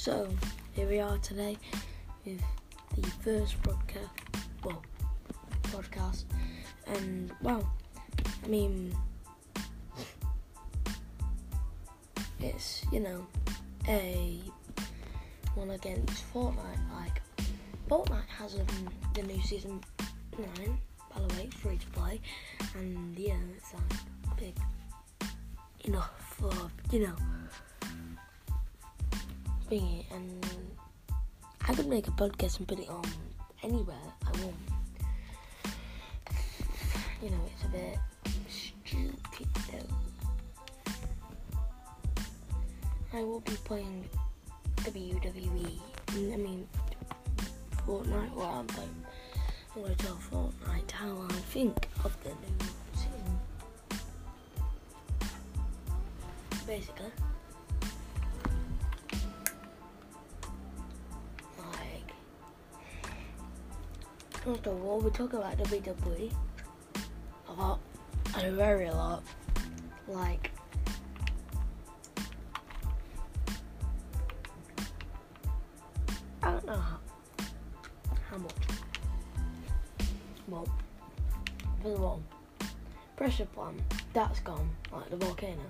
So 0.00 0.26
here 0.72 0.88
we 0.88 0.98
are 0.98 1.18
today 1.18 1.58
with 2.24 2.40
the 2.96 3.10
first 3.22 3.62
broadcast, 3.62 4.08
well, 4.64 4.82
podcast, 5.64 6.24
and 6.86 7.30
well, 7.42 7.70
I 8.42 8.48
mean, 8.48 8.96
it's 12.38 12.82
you 12.90 13.00
know 13.00 13.26
a 13.88 14.40
one 15.54 15.68
against 15.68 16.24
Fortnite. 16.32 16.56
Like 16.96 17.20
Fortnite 17.86 18.26
has 18.38 18.54
um, 18.54 18.88
the 19.12 19.22
new 19.24 19.42
season 19.42 19.82
nine, 20.38 20.78
by 21.14 21.20
the 21.20 21.34
way, 21.34 21.50
free 21.58 21.76
to 21.76 21.86
play, 21.88 22.22
and 22.74 23.18
yeah, 23.18 23.34
it's 23.54 23.74
like 23.74 24.38
big 24.38 24.54
enough 25.84 26.10
for 26.38 26.54
you 26.90 27.00
know 27.00 27.14
thingy, 29.70 30.04
and 30.12 30.44
I 31.68 31.74
could 31.74 31.86
make 31.86 32.08
a 32.08 32.10
podcast 32.10 32.58
and 32.58 32.66
put 32.66 32.80
it 32.80 32.88
on 32.88 33.04
anywhere 33.62 33.94
I 34.26 34.30
want. 34.42 34.56
You 37.22 37.30
know, 37.30 37.40
it's 37.54 37.64
a 37.64 37.68
bit 37.68 37.98
stupid 38.48 39.48
though. 39.70 39.94
I 43.12 43.22
will 43.22 43.40
be 43.40 43.52
playing 43.64 44.08
WWE. 44.78 45.78
I 46.16 46.36
mean, 46.36 46.66
Fortnite. 47.86 48.34
Well, 48.34 48.46
I'm 48.46 48.66
playing. 48.66 49.04
I'm 49.76 49.82
going 49.82 49.94
to 49.94 50.04
tell 50.04 50.18
Fortnite 50.30 50.90
how 50.90 51.26
I 51.28 51.32
think 51.52 51.88
of 52.04 52.16
the 52.24 52.30
new 52.30 52.58
season. 52.94 53.38
Basically. 56.66 57.12
First 64.44 64.66
of 64.66 64.84
all, 64.84 65.00
we 65.00 65.10
talk 65.10 65.32
about 65.34 65.56
WWE 65.58 66.32
a 67.48 67.52
lot, 67.52 67.80
a 68.36 68.50
very 68.50 68.86
a 68.86 68.94
lot. 68.94 69.22
Like, 70.08 70.50
I 76.42 76.52
don't 76.52 76.66
know 76.66 76.72
how, 76.72 76.98
how 78.30 78.38
much. 78.38 78.52
Well, 80.48 80.66
first 81.82 81.96
of 81.96 82.02
all, 82.02 82.22
pressure 83.16 83.46
plant, 83.46 83.80
that's 84.14 84.40
gone, 84.40 84.70
like 84.92 85.10
the 85.10 85.16
volcano. 85.16 85.60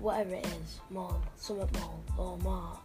Whatever 0.00 0.34
it 0.34 0.46
is, 0.46 0.80
mall, 0.88 1.22
Summit 1.36 1.70
Mall, 1.74 2.02
or 2.16 2.38
Mall. 2.38 2.82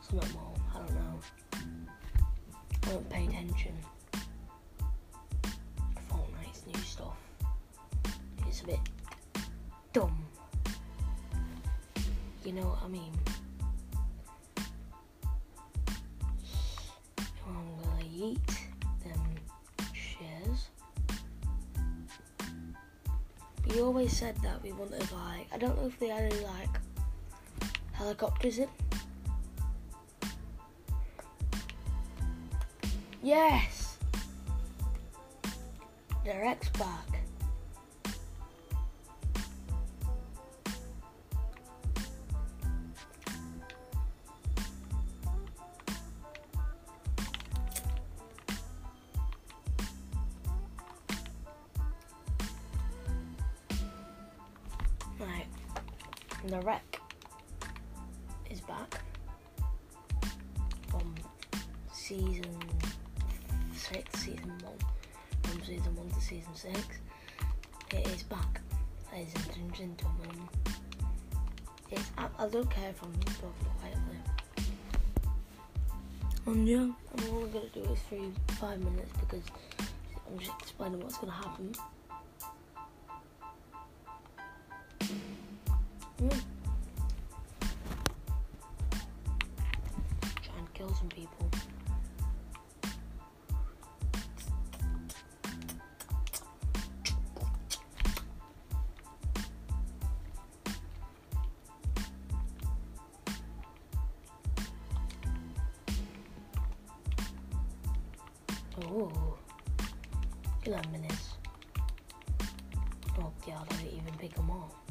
Summit 0.00 0.32
Mall, 0.34 0.56
I 0.72 0.78
don't 0.78 0.94
know. 0.94 1.20
I 2.84 2.88
don't 2.90 3.10
pay 3.10 3.26
attention. 3.26 3.74
Fortnite's 6.08 6.64
new 6.66 6.80
stuff. 6.80 7.16
It's 8.46 8.60
a 8.60 8.66
bit 8.66 8.78
dumb. 9.92 10.24
You 12.44 12.52
know 12.52 12.62
what 12.62 12.82
I 12.84 12.88
mean? 12.88 13.12
I'm 17.48 17.54
gonna 17.82 18.04
eat 18.14 18.55
We 23.68 23.80
always 23.80 24.16
said 24.16 24.36
that 24.42 24.62
we 24.62 24.72
wanted 24.72 25.10
like 25.12 25.48
I 25.52 25.58
don't 25.58 25.76
know 25.80 25.86
if 25.86 25.98
they 25.98 26.08
had 26.08 26.32
any 26.32 26.40
like 26.44 26.80
helicopters 27.92 28.58
in. 28.58 28.68
Yes! 33.22 33.98
They're 36.24 36.44
X 36.44 36.68
back. 36.70 37.15
The 56.46 56.60
wreck 56.60 57.00
is 58.48 58.60
back 58.60 59.00
from 60.88 61.12
season 61.92 62.56
six, 63.74 64.20
season 64.20 64.52
one. 64.62 64.78
From 65.42 65.64
season 65.64 65.96
one 65.96 66.08
to 66.08 66.20
season 66.20 66.54
six. 66.54 66.78
It 67.92 68.06
is 68.06 68.22
back, 68.22 68.60
ladies 69.12 69.34
and 69.56 69.74
gentlemen. 69.74 70.48
It's, 71.90 72.12
I, 72.16 72.28
don't 72.46 72.70
care 72.70 72.90
if 72.90 73.02
I'm 73.02 73.12
talking 73.24 73.50
quietly. 73.80 74.18
And 76.46 76.68
yeah, 76.68 76.78
I'm 76.78 77.34
only 77.34 77.50
gonna 77.50 77.68
do 77.74 77.80
it 77.80 77.98
for 78.08 78.54
five 78.54 78.78
minutes 78.78 79.10
because 79.18 79.42
I'm 80.30 80.38
just 80.38 80.52
explaining 80.60 81.00
what's 81.00 81.18
gonna 81.18 81.32
happen. 81.32 81.74
Mm. 86.22 86.30
Try 90.42 90.58
and 90.58 90.74
kill 90.74 90.94
some 90.94 91.08
people. 91.10 91.50
Oh, 108.88 109.36
11 110.64 110.92
minutes. 110.92 111.34
Oh 113.18 113.32
god, 113.46 113.66
I 113.70 113.74
didn't 113.76 113.92
even 113.92 114.14
pick 114.18 114.34
them 114.34 114.50
all. 114.50 114.85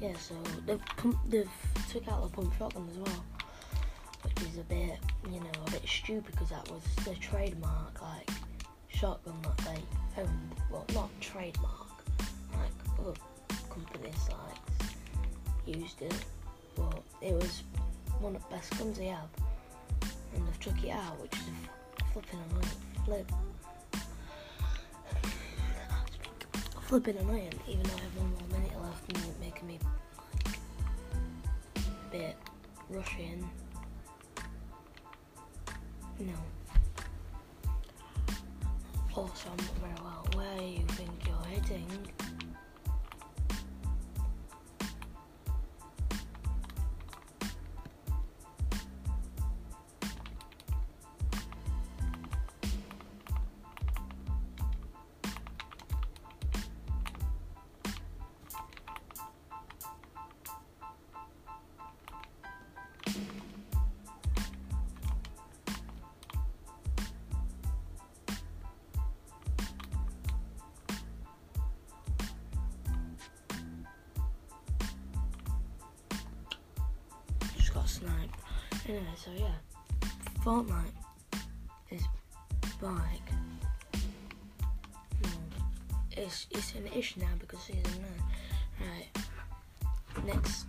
Yeah, 0.00 0.16
so 0.16 0.34
they've, 0.66 0.80
they've 1.28 1.50
took 1.90 2.08
out 2.08 2.22
the 2.22 2.34
pump 2.34 2.54
shotgun 2.56 2.88
as 2.90 2.96
well, 2.96 3.24
which 4.24 4.48
is 4.48 4.56
a 4.56 4.62
bit, 4.62 4.98
you 5.30 5.40
know, 5.40 5.50
a 5.66 5.70
bit 5.70 5.86
stupid 5.86 6.32
because 6.32 6.48
that 6.48 6.70
was 6.70 6.82
the 7.04 7.14
trademark, 7.16 8.00
like, 8.00 8.30
shotgun 8.88 9.34
that 9.42 9.58
they 9.58 10.22
owned. 10.22 10.54
Well, 10.70 10.86
not 10.94 11.10
trademark, 11.20 12.02
like, 12.52 12.98
other 12.98 13.12
companies, 13.68 14.28
like, 14.30 15.76
used 15.76 16.00
it, 16.00 16.14
but 16.76 17.02
it 17.20 17.34
was 17.34 17.62
one 18.20 18.36
of 18.36 18.42
the 18.48 18.54
best 18.54 18.78
guns 18.78 18.96
they 18.96 19.08
have, 19.08 19.28
and 20.34 20.48
they've 20.48 20.60
took 20.60 20.82
it 20.82 20.90
out, 20.90 21.20
which 21.20 21.34
is 21.34 21.40
a 22.00 22.04
flipping 22.12 22.40
annoying 22.48 22.66
flip. 23.04 23.32
Flipping 26.88 27.18
annoying, 27.18 27.52
even 27.68 27.82
though 27.82 27.96
I 27.96 28.20
rushing. 32.88 33.48
No. 36.18 36.34
Also, 39.14 39.48
very 39.80 39.94
well. 40.02 40.26
Where 40.34 40.62
you 40.62 40.84
think 40.88 41.10
you're 41.26 41.44
heading? 41.44 42.19
Just 77.70 77.74
got 77.74 77.88
sniped. 77.88 78.40
Anyway, 78.88 79.04
so 79.16 79.30
yeah. 79.36 79.54
Fortnite 80.44 80.90
is 81.90 82.02
back. 82.80 83.20
Hmm. 85.22 85.30
it's 86.12 86.46
it's 86.50 86.74
an 86.74 86.88
ish 86.96 87.16
now 87.16 87.28
because 87.38 87.60
season 87.60 87.82
nine. 88.02 88.88
Right. 88.88 90.26
Next 90.34 90.66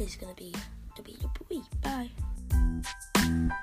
is 0.00 0.16
gonna 0.16 0.34
be 0.34 0.54
to 0.96 1.02
be 1.02 1.18
your 1.20 1.30
boy. 1.50 1.62
Bye. 1.82 3.58